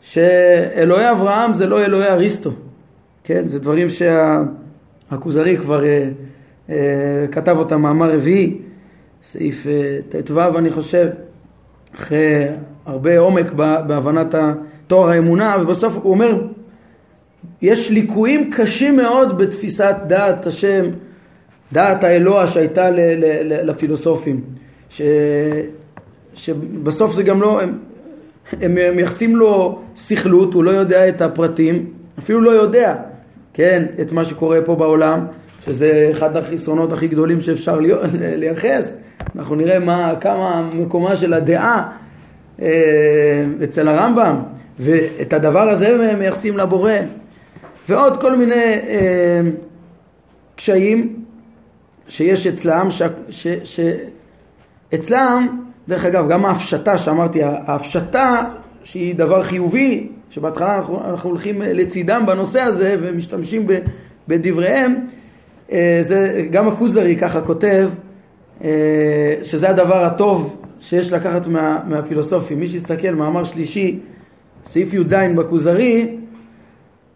[0.00, 2.50] שאלוהי אברהם זה לא אלוהי אריסטו,
[3.24, 3.46] כן?
[3.46, 6.08] זה דברים שהכוזרי כבר אה,
[6.70, 6.76] אה,
[7.30, 8.58] כתב אותם מאמר רביעי,
[9.24, 11.08] סעיף אה, ט"ו אני חושב,
[11.94, 12.46] אחרי
[12.86, 13.52] הרבה עומק
[13.86, 14.34] בהבנת
[14.86, 16.42] תואר האמונה ובסוף הוא אומר
[17.62, 20.84] יש ליקויים קשים מאוד בתפיסת דעת השם
[21.72, 24.40] דעת האלוה שהייתה ל, ל, ל, לפילוסופים,
[24.90, 25.02] ש,
[26.34, 27.78] שבסוף זה גם לא, הם,
[28.62, 31.86] הם מייחסים לו סכלות, הוא לא יודע את הפרטים,
[32.18, 32.94] אפילו לא יודע,
[33.54, 35.26] כן, את מה שקורה פה בעולם,
[35.64, 37.80] שזה אחד החסרונות הכי גדולים שאפשר
[38.40, 38.96] לייחס,
[39.36, 41.90] אנחנו נראה מה, כמה מקומה של הדעה
[42.62, 44.36] אה, אצל הרמב"ם,
[44.80, 46.92] ואת הדבר הזה הם מייחסים לבורא,
[47.88, 49.40] ועוד כל מיני אה,
[50.56, 51.24] קשיים
[52.08, 53.80] שיש אצלם, ש, ש, ש,
[54.94, 58.40] אצלם, דרך אגב, גם ההפשטה שאמרתי, ההפשטה
[58.84, 63.78] שהיא דבר חיובי, שבהתחלה אנחנו, אנחנו הולכים לצידם בנושא הזה ומשתמשים ב,
[64.28, 64.94] בדבריהם,
[65.72, 67.88] אה, זה גם הכוזרי ככה כותב,
[68.64, 72.60] אה, שזה הדבר הטוב שיש לקחת מה, מהפילוסופים.
[72.60, 73.98] מי שיסתכל, מאמר שלישי,
[74.66, 76.16] סעיף י"ז בכוזרי,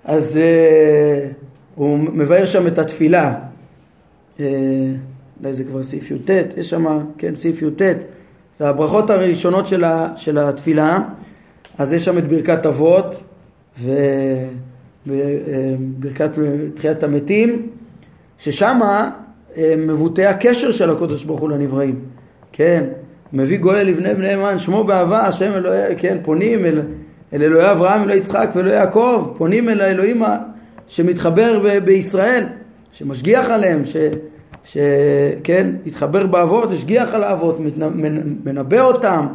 [0.04, 1.28] אז אה,
[1.74, 3.34] הוא מבאר שם את התפילה.
[4.40, 4.46] אה,
[5.50, 7.82] זה כבר סעיף י"ט, יש שם, כן, סעיף י"ט,
[8.58, 10.98] זה הברכות הראשונות של, ה, של התפילה,
[11.78, 13.22] אז יש שם את ברכת אבות
[15.06, 17.68] וברכת אה, תחיית המתים,
[18.38, 18.80] ששם
[19.56, 22.00] אה, מבוטא הקשר של הקודש ברוך הוא לנבראים,
[22.52, 22.84] כן,
[23.32, 26.82] מביא גואל לבני בני מן, שמו באהבה, השם אלוהי, כן, פונים אל,
[27.34, 30.22] אל אלוהי אברהם, אלוהי יצחק ואלוהי יעקב, פונים אל האלוהים
[30.86, 32.44] שמתחבר ב- בישראל,
[32.92, 33.96] שמשגיח עליהם, ש...
[34.64, 37.60] שכן, התחבר באבות, השגיח על האבות,
[38.44, 39.26] מנבא אותם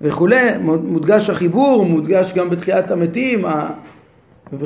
[0.00, 3.44] וכולי, מודגש החיבור, מודגש גם בתחיית המתים,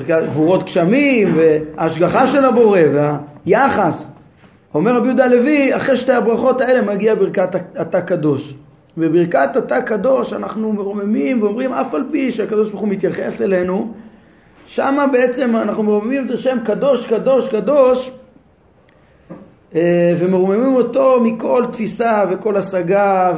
[0.07, 2.81] גבורות גשמים וההשגחה של הבורא
[3.47, 4.11] והיחס.
[4.75, 8.55] אומר רבי יהודה הלוי, אחרי שתי הברכות האלה מגיע ברכת אתה קדוש.
[8.97, 13.93] בברכת אתה קדוש אנחנו מרוממים ואומרים אף על פי שהקדוש ברוך הוא מתייחס אלינו,
[14.67, 18.11] שמה בעצם אנחנו מרוממים את השם קדוש, קדוש, קדוש,
[19.75, 23.33] אה, ומרוממים אותו מכל תפיסה וכל השגה,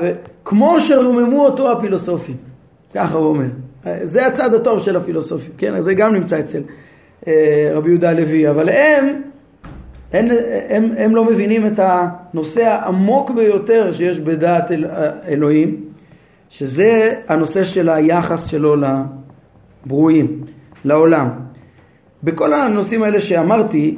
[0.45, 2.37] כמו שרוממו אותו הפילוסופים.
[2.95, 3.47] ככה הוא אומר.
[4.03, 5.81] זה הצד הטוב של הפילוסופים, כן?
[5.81, 6.61] זה גם נמצא אצל
[7.27, 9.23] אה, רבי יהודה הלוי, אבל הם,
[10.15, 10.29] הם,
[10.69, 14.85] הם, הם לא מבינים את הנושא העמוק ביותר שיש בדעת אל,
[15.29, 15.85] אלוהים,
[16.49, 18.77] שזה הנושא של היחס שלו
[19.87, 20.41] לברואים,
[20.85, 21.29] לעולם.
[22.25, 23.97] בכל הנושאים האלה שאמרתי,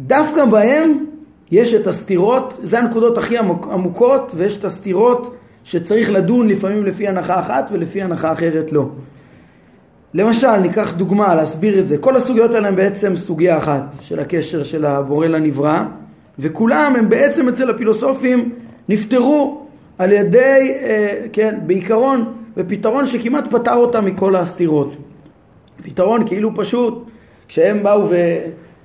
[0.00, 1.04] דווקא בהם
[1.50, 7.40] יש את הסתירות, זה הנקודות הכי עמוקות, ויש את הסתירות שצריך לדון לפעמים לפי הנחה
[7.40, 8.88] אחת ולפי הנחה אחרת לא.
[10.14, 11.98] למשל, ניקח דוגמה להסביר את זה.
[11.98, 15.82] כל הסוגיות האלה הן בעצם סוגיה אחת של הקשר של הבורא לנברא,
[16.38, 18.52] וכולם הם בעצם אצל הפילוסופים
[18.88, 19.62] נפתרו
[19.98, 24.96] על ידי, אה, כן, בעיקרון, בפתרון שכמעט פתר אותם מכל הסתירות.
[25.82, 27.04] פתרון כאילו פשוט,
[27.48, 28.02] כשהם באו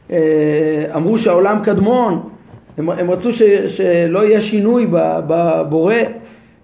[0.10, 2.30] ואמרו אה, שהעולם קדמון,
[2.78, 4.88] הם, הם רצו ש, שלא יהיה שינוי
[5.28, 5.96] בבורא,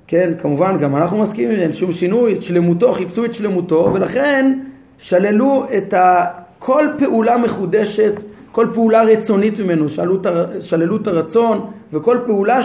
[0.07, 4.59] כן, כמובן גם אנחנו מסכימים, אין שום שינוי, את שלמותו, חיפשו את שלמותו, ולכן
[4.97, 6.25] שללו את ה,
[6.59, 8.13] כל פעולה מחודשת,
[8.51, 10.21] כל פעולה רצונית ממנו, שללו,
[10.59, 12.59] שללו את הרצון, וכל פעולה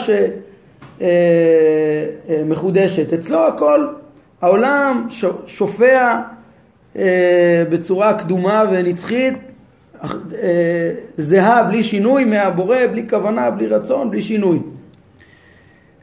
[2.37, 3.13] שמחודשת.
[3.13, 3.87] אה, אה, אצלו הכל,
[4.43, 5.07] העולם
[5.47, 6.17] שופע
[6.97, 9.35] אה, בצורה קדומה ונצחית,
[11.17, 14.59] זהה בלי שינוי מהבורא, בלי כוונה, בלי רצון, בלי שינוי.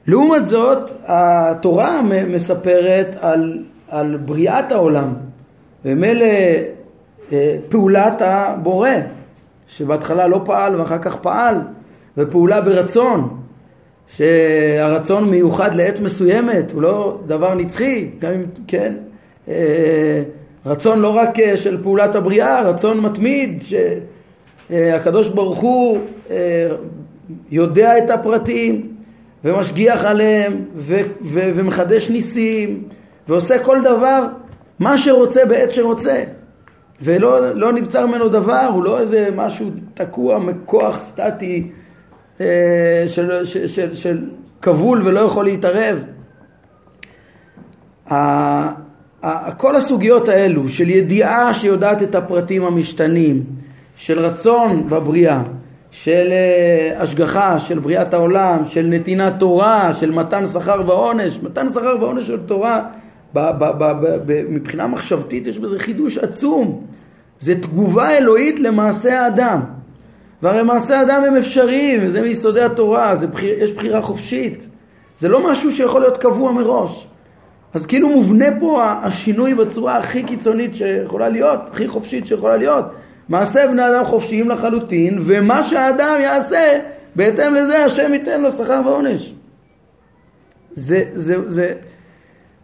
[0.08, 5.14] לעומת זאת, התורה מספרת על, על בריאת העולם,
[5.86, 6.26] ומילא
[7.32, 8.90] אה, פעולת הבורא,
[9.68, 11.56] שבהתחלה לא פעל ואחר כך פעל,
[12.18, 13.38] ופעולה ברצון,
[14.08, 18.96] שהרצון מיוחד לעת מסוימת, הוא לא דבר נצחי, גם אם, כן,
[19.48, 20.24] אה,
[20.66, 23.64] רצון לא רק אה, של פעולת הבריאה, רצון מתמיד,
[24.70, 25.98] שהקדוש ברוך הוא
[27.52, 28.97] יודע את הפרטים,
[29.48, 32.84] ומשגיח עליהם ו- ו- ומחדש ניסים
[33.28, 34.24] ועושה כל דבר
[34.80, 36.24] מה שרוצה בעת שרוצה
[37.02, 41.72] ולא לא נבצר ממנו דבר, הוא לא איזה משהו תקוע מכוח סטטי
[42.42, 42.46] אה,
[43.08, 44.26] של, של, של, של
[44.62, 46.04] כבול ולא יכול להתערב.
[49.58, 53.44] כל הסוגיות האלו של ידיעה שיודעת את הפרטים המשתנים,
[53.96, 55.42] של רצון בבריאה,
[56.04, 61.40] של אה, השגחה, של בריאת העולם, של נתינת תורה, של מתן שכר ועונש.
[61.44, 62.86] מתן שכר ועונש של תורה,
[63.34, 66.86] ב, ב, ב, ב, מבחינה מחשבתית יש בזה חידוש עצום.
[67.40, 69.60] זה תגובה אלוהית למעשה האדם.
[70.42, 74.68] והרי מעשי האדם הם אפשריים, וזה מיסודי התורה, זה בחיר, יש בחירה חופשית.
[75.20, 77.08] זה לא משהו שיכול להיות קבוע מראש.
[77.74, 82.86] אז כאילו מובנה פה השינוי בצורה הכי קיצונית שיכולה להיות, הכי חופשית שיכולה להיות.
[83.30, 86.80] מעשה בני אדם חופשיים לחלוטין, ומה שהאדם יעשה,
[87.16, 89.34] בהתאם לזה השם ייתן לו שכר ועונש.
[90.74, 91.74] זה, זה, זה,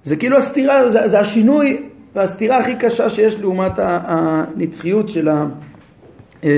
[0.03, 5.45] זה כאילו הסתירה, זה, זה השינוי והסתירה הכי קשה שיש לעומת הנצחיות של ה...
[6.43, 6.49] אה,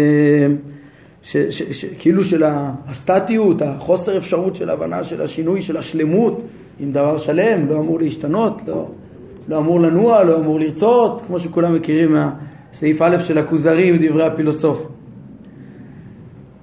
[1.22, 2.44] ש, ש, ש, כאילו של
[2.88, 6.42] הסטטיות, החוסר אפשרות של הבנה של השינוי, של השלמות,
[6.80, 8.88] עם דבר שלם, לא אמור להשתנות, לא,
[9.48, 12.32] לא אמור לנוע, לא אמור לרצות, כמו שכולם מכירים מה...
[12.76, 14.88] סעיף א' של הכוזרי ודברי הפילוסוף.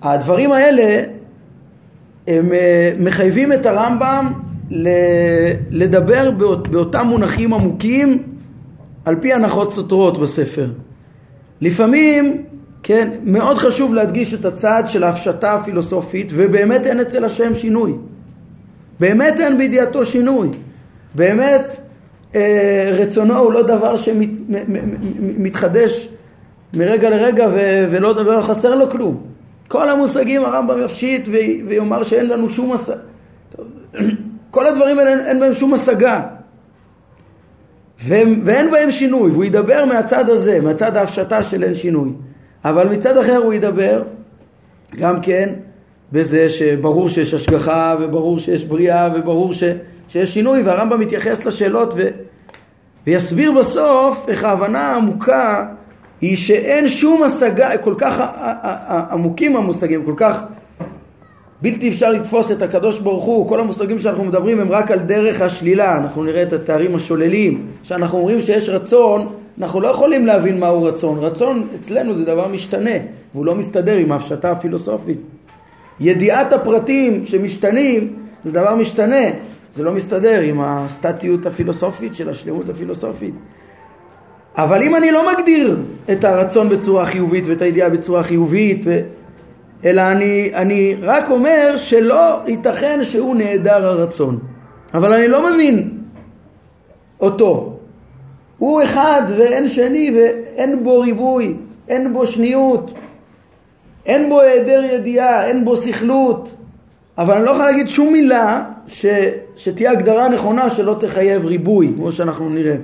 [0.02, 1.04] הדברים האלה
[2.26, 4.32] הם אה, מחייבים את הרמב"ם
[5.70, 8.22] לדבר באות, באותם מונחים עמוקים
[9.04, 10.70] על פי הנחות סותרות בספר.
[11.60, 12.42] לפעמים,
[12.82, 17.92] כן, מאוד חשוב להדגיש את הצעד של ההפשטה הפילוסופית ובאמת אין אצל השם שינוי.
[19.00, 20.48] באמת אין בידיעתו שינוי.
[21.14, 21.76] באמת
[22.92, 23.96] רצונו הוא לא דבר
[25.36, 26.08] שמתחדש
[26.74, 27.48] מרגע לרגע
[27.90, 29.22] ולא חסר לו כלום.
[29.68, 31.28] כל המושגים הרמב"ם יפשיט
[31.66, 32.96] ויאמר שאין לנו שום השגה.
[34.50, 36.20] כל הדברים האלה אין בהם שום השגה.
[38.06, 42.10] ואין בהם שינוי, והוא ידבר מהצד הזה, מהצד ההפשטה של אין שינוי.
[42.64, 44.02] אבל מצד אחר הוא ידבר
[44.96, 45.48] גם כן
[46.12, 49.64] בזה שברור שיש השגחה וברור שיש בריאה וברור ש,
[50.12, 52.08] שיש שינוי והרמב"ם מתייחס לשאלות ו,
[53.06, 55.66] ויסביר בסוף איך ההבנה העמוקה
[56.20, 58.20] היא שאין שום השגה, כל כך
[59.10, 60.42] עמוקים המושגים, כל כך
[61.62, 65.40] בלתי אפשר לתפוס את הקדוש ברוך הוא, כל המושגים שאנחנו מדברים הם רק על דרך
[65.40, 70.82] השלילה, אנחנו נראה את התארים השוללים, כשאנחנו אומרים שיש רצון, אנחנו לא יכולים להבין מהו
[70.82, 72.96] רצון, רצון אצלנו זה דבר משתנה,
[73.34, 75.18] והוא לא מסתדר עם ההפשטה הפילוסופית.
[76.00, 78.12] ידיעת הפרטים שמשתנים
[78.44, 83.34] זה דבר משתנה, זה לא מסתדר עם הסטטיות הפילוסופית של השלמות הפילוסופית.
[84.56, 85.78] אבל אם אני לא מגדיר
[86.12, 89.00] את הרצון בצורה חיובית ואת הידיעה בצורה חיובית, ו...
[89.84, 94.38] אלא אני, אני רק אומר שלא ייתכן שהוא נעדר הרצון.
[94.94, 95.90] אבל אני לא מבין
[97.20, 97.78] אותו.
[98.58, 101.54] הוא אחד ואין שני ואין בו ריבוי,
[101.88, 102.94] אין בו שניות,
[104.06, 106.48] אין בו היעדר ידיעה, אין בו סכלות,
[107.18, 109.06] אבל אני לא יכול להגיד שום מילה ש,
[109.56, 112.76] שתהיה הגדרה נכונה שלא תחייב ריבוי, כמו שאנחנו נראה.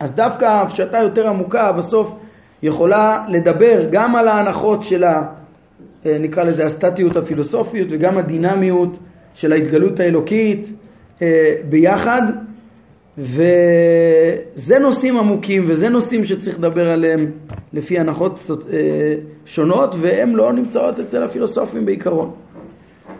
[0.00, 2.12] אז דווקא ההפשטה יותר עמוקה בסוף
[2.62, 5.22] יכולה לדבר גם על ההנחות של ה...
[6.06, 8.98] אה, נקרא לזה הסטטיות הפילוסופיות וגם הדינמיות
[9.34, 10.72] של ההתגלות האלוקית
[11.22, 12.22] אה, ביחד
[13.18, 17.30] וזה נושאים עמוקים וזה נושאים שצריך לדבר עליהם
[17.72, 18.78] לפי הנחות אה,
[19.46, 22.30] שונות והן לא נמצאות אצל הפילוסופים בעיקרון.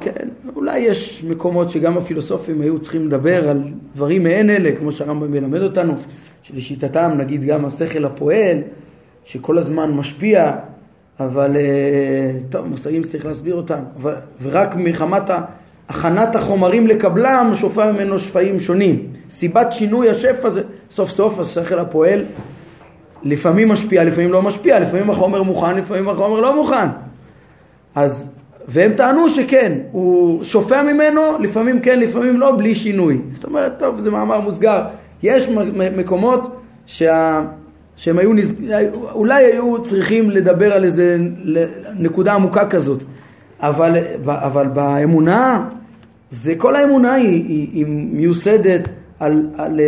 [0.01, 3.63] כן, אולי יש מקומות שגם הפילוסופים היו צריכים לדבר על
[3.95, 5.95] דברים מעין אלה, כמו שהרמב"ם מלמד אותנו,
[6.43, 8.59] שלשיטתם נגיד גם השכל הפועל,
[9.25, 10.57] שכל הזמן משפיע,
[11.21, 13.81] אבל אה, טוב, מושגים צריך להסביר אותם,
[14.43, 15.31] ורק מחמת
[15.89, 19.07] הכנת החומרים לקבלם שופע ממנו שפעים שונים.
[19.31, 22.25] סיבת שינוי השפע זה סוף סוף השכל הפועל
[23.23, 26.87] לפעמים משפיע, לפעמים לא משפיע, לפעמים החומר מוכן, לפעמים החומר לא מוכן.
[27.95, 28.33] אז,
[28.73, 33.21] והם טענו שכן, הוא שופע ממנו, לפעמים כן, לפעמים לא, בלי שינוי.
[33.31, 34.83] זאת אומרת, טוב, זה מאמר מוסגר.
[35.23, 35.49] יש
[35.97, 37.41] מקומות שה...
[37.97, 38.55] שהם היו, נז...
[39.13, 41.19] אולי היו צריכים לדבר על איזה
[41.99, 43.03] נקודה עמוקה כזאת,
[43.61, 45.69] אבל, אבל באמונה,
[46.31, 49.81] זה כל האמונה היא, היא, היא מיוסדת על, על,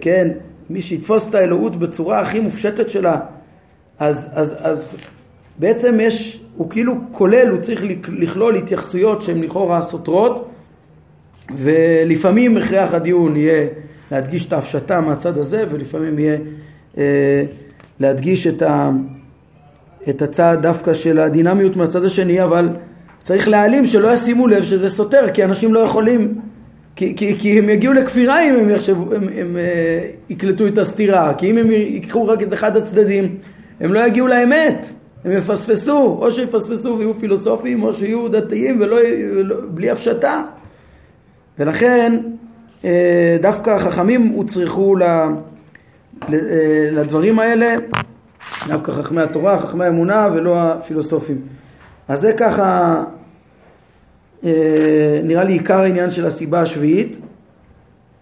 [0.00, 0.28] כן,
[0.70, 3.16] מי שיתפוס את האלוהות בצורה הכי מופשטת שלה,
[3.98, 4.96] אז, אז, אז
[5.58, 10.50] בעצם יש, הוא כאילו כולל, הוא צריך לכלול התייחסויות שהן לכאורה סותרות,
[11.56, 13.66] ולפעמים הכרח הדיון יהיה
[14.10, 16.38] להדגיש את ההפשטה מהצד הזה, ולפעמים יהיה
[16.98, 17.42] אה,
[18.00, 18.90] להדגיש את, ה,
[20.08, 22.68] את הצד דווקא של הדינמיות מהצד השני, אבל
[23.22, 26.40] צריך להעלים שלא ישימו לב שזה סותר, כי אנשים לא יכולים,
[26.96, 30.78] כי, כי, כי הם יגיעו לכפירה אם הם, יחשבו, הם, הם, הם אה, יקלטו את
[30.78, 33.36] הסתירה, כי אם הם ייקחו רק את אחד הצדדים,
[33.80, 34.92] הם לא יגיעו לאמת,
[35.26, 38.96] הם יפספסו, או שיפספסו ויהיו פילוסופים, או שיהיו דתיים ולא,
[39.68, 40.42] בלי הפשטה.
[41.58, 42.20] ולכן
[42.84, 45.28] אה, דווקא החכמים הוצרכו אה,
[46.92, 47.74] לדברים האלה,
[48.68, 51.40] דווקא חכמי התורה, חכמי האמונה ולא הפילוסופים.
[52.08, 52.94] אז זה ככה
[54.44, 57.18] אה, נראה לי עיקר העניין של הסיבה השביעית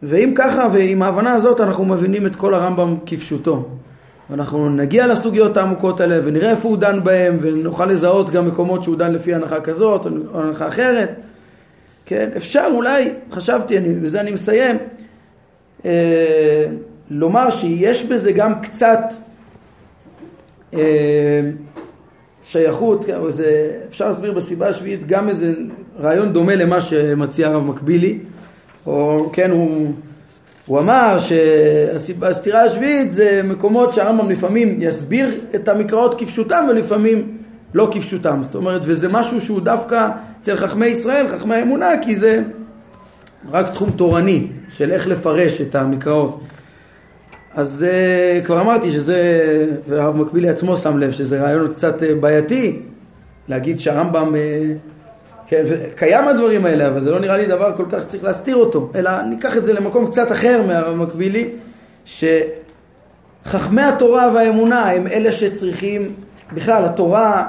[0.03, 3.69] ואם ככה ועם ההבנה הזאת אנחנו מבינים את כל הרמב"ם כפשוטו
[4.33, 8.97] אנחנו נגיע לסוגיות העמוקות האלה ונראה איפה הוא דן בהם ונוכל לזהות גם מקומות שהוא
[8.97, 11.11] דן לפי הנחה כזאת או הנחה אחרת.
[12.07, 14.77] כן, אפשר אולי, חשבתי, אני, בזה אני מסיים,
[15.85, 16.67] אה,
[17.11, 19.01] לומר שיש בזה גם קצת
[20.75, 20.81] אה,
[22.45, 25.55] שייכות, כן, זה, אפשר להסביר בסיבה השביעית גם איזה
[26.01, 28.19] רעיון דומה למה שמציע הרב מקבילי,
[28.87, 29.93] או כן, הוא,
[30.67, 37.39] הוא אמר שהסתירה השביעית זה מקומות שהרמב"ם לפעמים יסביר את המקראות כפשוטם ולפעמים
[37.75, 40.09] לא כפשוטם, זאת אומרת, וזה משהו שהוא דווקא
[40.41, 42.43] אצל חכמי ישראל, חכמי האמונה, כי זה
[43.51, 46.41] רק תחום תורני של איך לפרש את המקראות.
[47.55, 49.19] אז uh, כבר אמרתי שזה,
[49.89, 52.79] והרב מקבילי עצמו שם לב שזה רעיון קצת uh, בעייתי
[53.49, 54.94] להגיד שהרמב"ם, uh,
[55.69, 58.91] כן, קיים הדברים האלה, אבל זה לא נראה לי דבר כל כך שצריך להסתיר אותו,
[58.95, 61.49] אלא ניקח את זה למקום קצת אחר מהרב מקבילי,
[62.05, 66.13] שחכמי התורה והאמונה הם אלה שצריכים,
[66.53, 67.47] בכלל התורה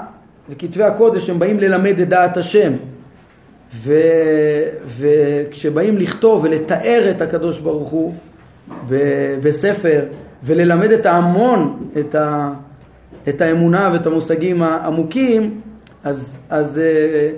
[0.49, 2.73] וכתבי הקודש הם באים ללמד את דעת השם.
[3.73, 3.93] ו,
[4.85, 8.13] וכשבאים לכתוב ולתאר את הקדוש ברוך הוא
[9.43, 10.05] בספר
[10.43, 12.51] וללמד את ההמון את, ה,
[13.29, 15.61] את האמונה ואת המושגים העמוקים,
[16.03, 17.29] אז, אז אה,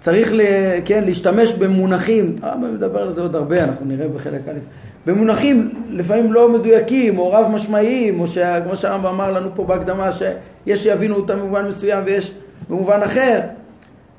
[0.00, 0.40] צריך ל,
[0.84, 4.58] כן, להשתמש במונחים, הרמב"ם מדבר על זה עוד הרבה, אנחנו נראה בחלק א',
[5.06, 8.26] במונחים לפעמים לא מדויקים או רב משמעיים, או
[8.64, 12.34] כמו שהרמב"ם אמר לנו פה בהקדמה, שיש שיבינו אותם במובן מסוים ויש
[12.68, 13.40] במובן אחר,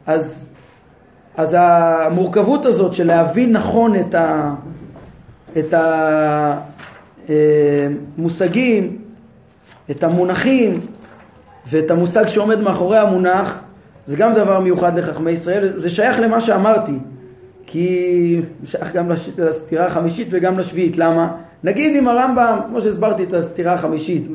[0.06, 0.50] אז,
[1.38, 4.54] אז המורכבות הזאת של להבין נכון את ה...
[5.58, 5.74] את
[8.18, 8.98] המושגים,
[9.92, 10.80] את המונחים
[11.70, 13.62] ואת המושג שעומד מאחורי המונח
[14.12, 16.92] זה גם דבר מיוחד לחכמי ישראל, זה שייך למה שאמרתי
[17.66, 21.32] כי זה שייך גם לסתירה החמישית וגם לשביעית, למה?
[21.64, 24.28] נגיד אם הרמב"ם, כמו שהסברתי את הסתירה החמישית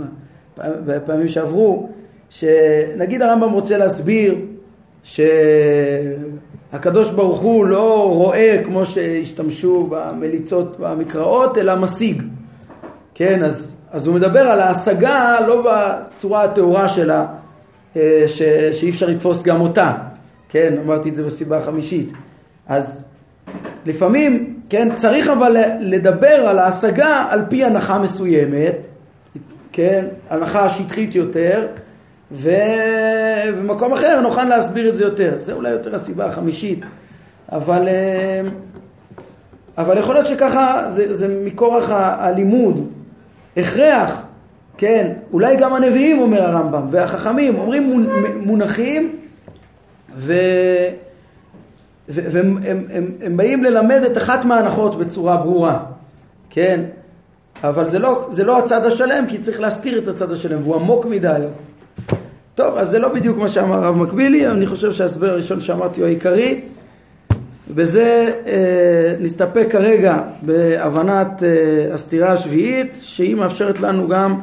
[0.59, 1.89] בפעמים שעברו,
[2.31, 4.35] שנגיד הרמב"ם רוצה להסביר
[5.03, 5.21] ש...
[6.73, 12.23] הקדוש ברוך הוא לא רואה כמו שהשתמשו במליצות במקראות, אלא משיג.
[13.15, 17.27] כן, אז, אז הוא מדבר על ההשגה לא בצורה הטהורה שלה,
[18.27, 18.43] ש,
[18.73, 19.93] שאי אפשר לתפוס גם אותה,
[20.49, 22.13] כן, אמרתי את זה בסיבה החמישית.
[22.67, 23.03] אז
[23.87, 28.87] לפעמים, כן, צריך אבל לדבר על ההשגה על פי הנחה מסוימת,
[29.73, 31.67] כן, הנחה שטחית יותר,
[32.33, 35.37] ובמקום אחר נוכל להסביר את זה יותר.
[35.41, 36.81] זה אולי יותר הסיבה החמישית,
[37.53, 38.41] אבל, אה,
[39.79, 42.91] אבל יכול להיות שככה זה, זה מכורח הלימוד,
[43.57, 44.26] הכרח,
[44.79, 48.07] כן, אולי גם הנביאים אומר הרמב"ם, והחכמים אומרים
[48.37, 49.17] מונחים.
[50.17, 50.95] והם
[52.09, 52.59] הם,
[52.93, 55.79] הם, הם באים ללמד את אחת מההנחות בצורה ברורה,
[56.51, 56.81] כן?
[57.65, 61.07] אבל זה לא, זה לא הצד השלם, כי צריך להסתיר את הצד השלם, והוא עמוק
[61.07, 61.41] מדי.
[62.55, 66.07] טוב, אז זה לא בדיוק מה שאמר הרב מקבילי, אני חושב שההסבר הראשון שאמרתי הוא
[66.07, 66.61] העיקרי.
[67.75, 74.35] בזה אה, נסתפק כרגע בהבנת אה, הסתירה השביעית, שהיא מאפשרת לנו גם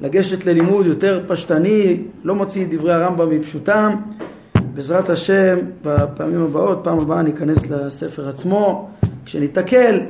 [0.00, 3.90] לגשת ללימוד יותר פשטני, לא מוציא את דברי הרמב"ם מפשוטם.
[4.74, 8.88] בעזרת השם, בפעמים הבאות, פעם הבאה ניכנס לספר עצמו,
[9.24, 10.00] כשניתקל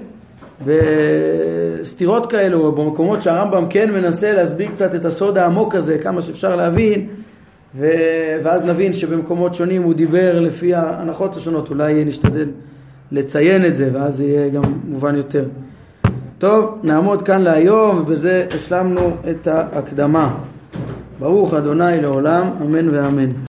[0.66, 7.06] בסתירות כאלו, במקומות שהרמב"ם כן מנסה להסביר קצת את הסוד העמוק הזה, כמה שאפשר להבין,
[7.78, 7.90] ו...
[8.42, 12.48] ואז נבין שבמקומות שונים הוא דיבר לפי ההנחות השונות, אולי נשתדל
[13.12, 15.44] לציין את זה, ואז זה יהיה גם מובן יותר.
[16.40, 20.34] טוב, נעמוד כאן להיום, ובזה השלמנו את ההקדמה.
[21.18, 23.30] ברוך אדוני לעולם, אמן ואמן.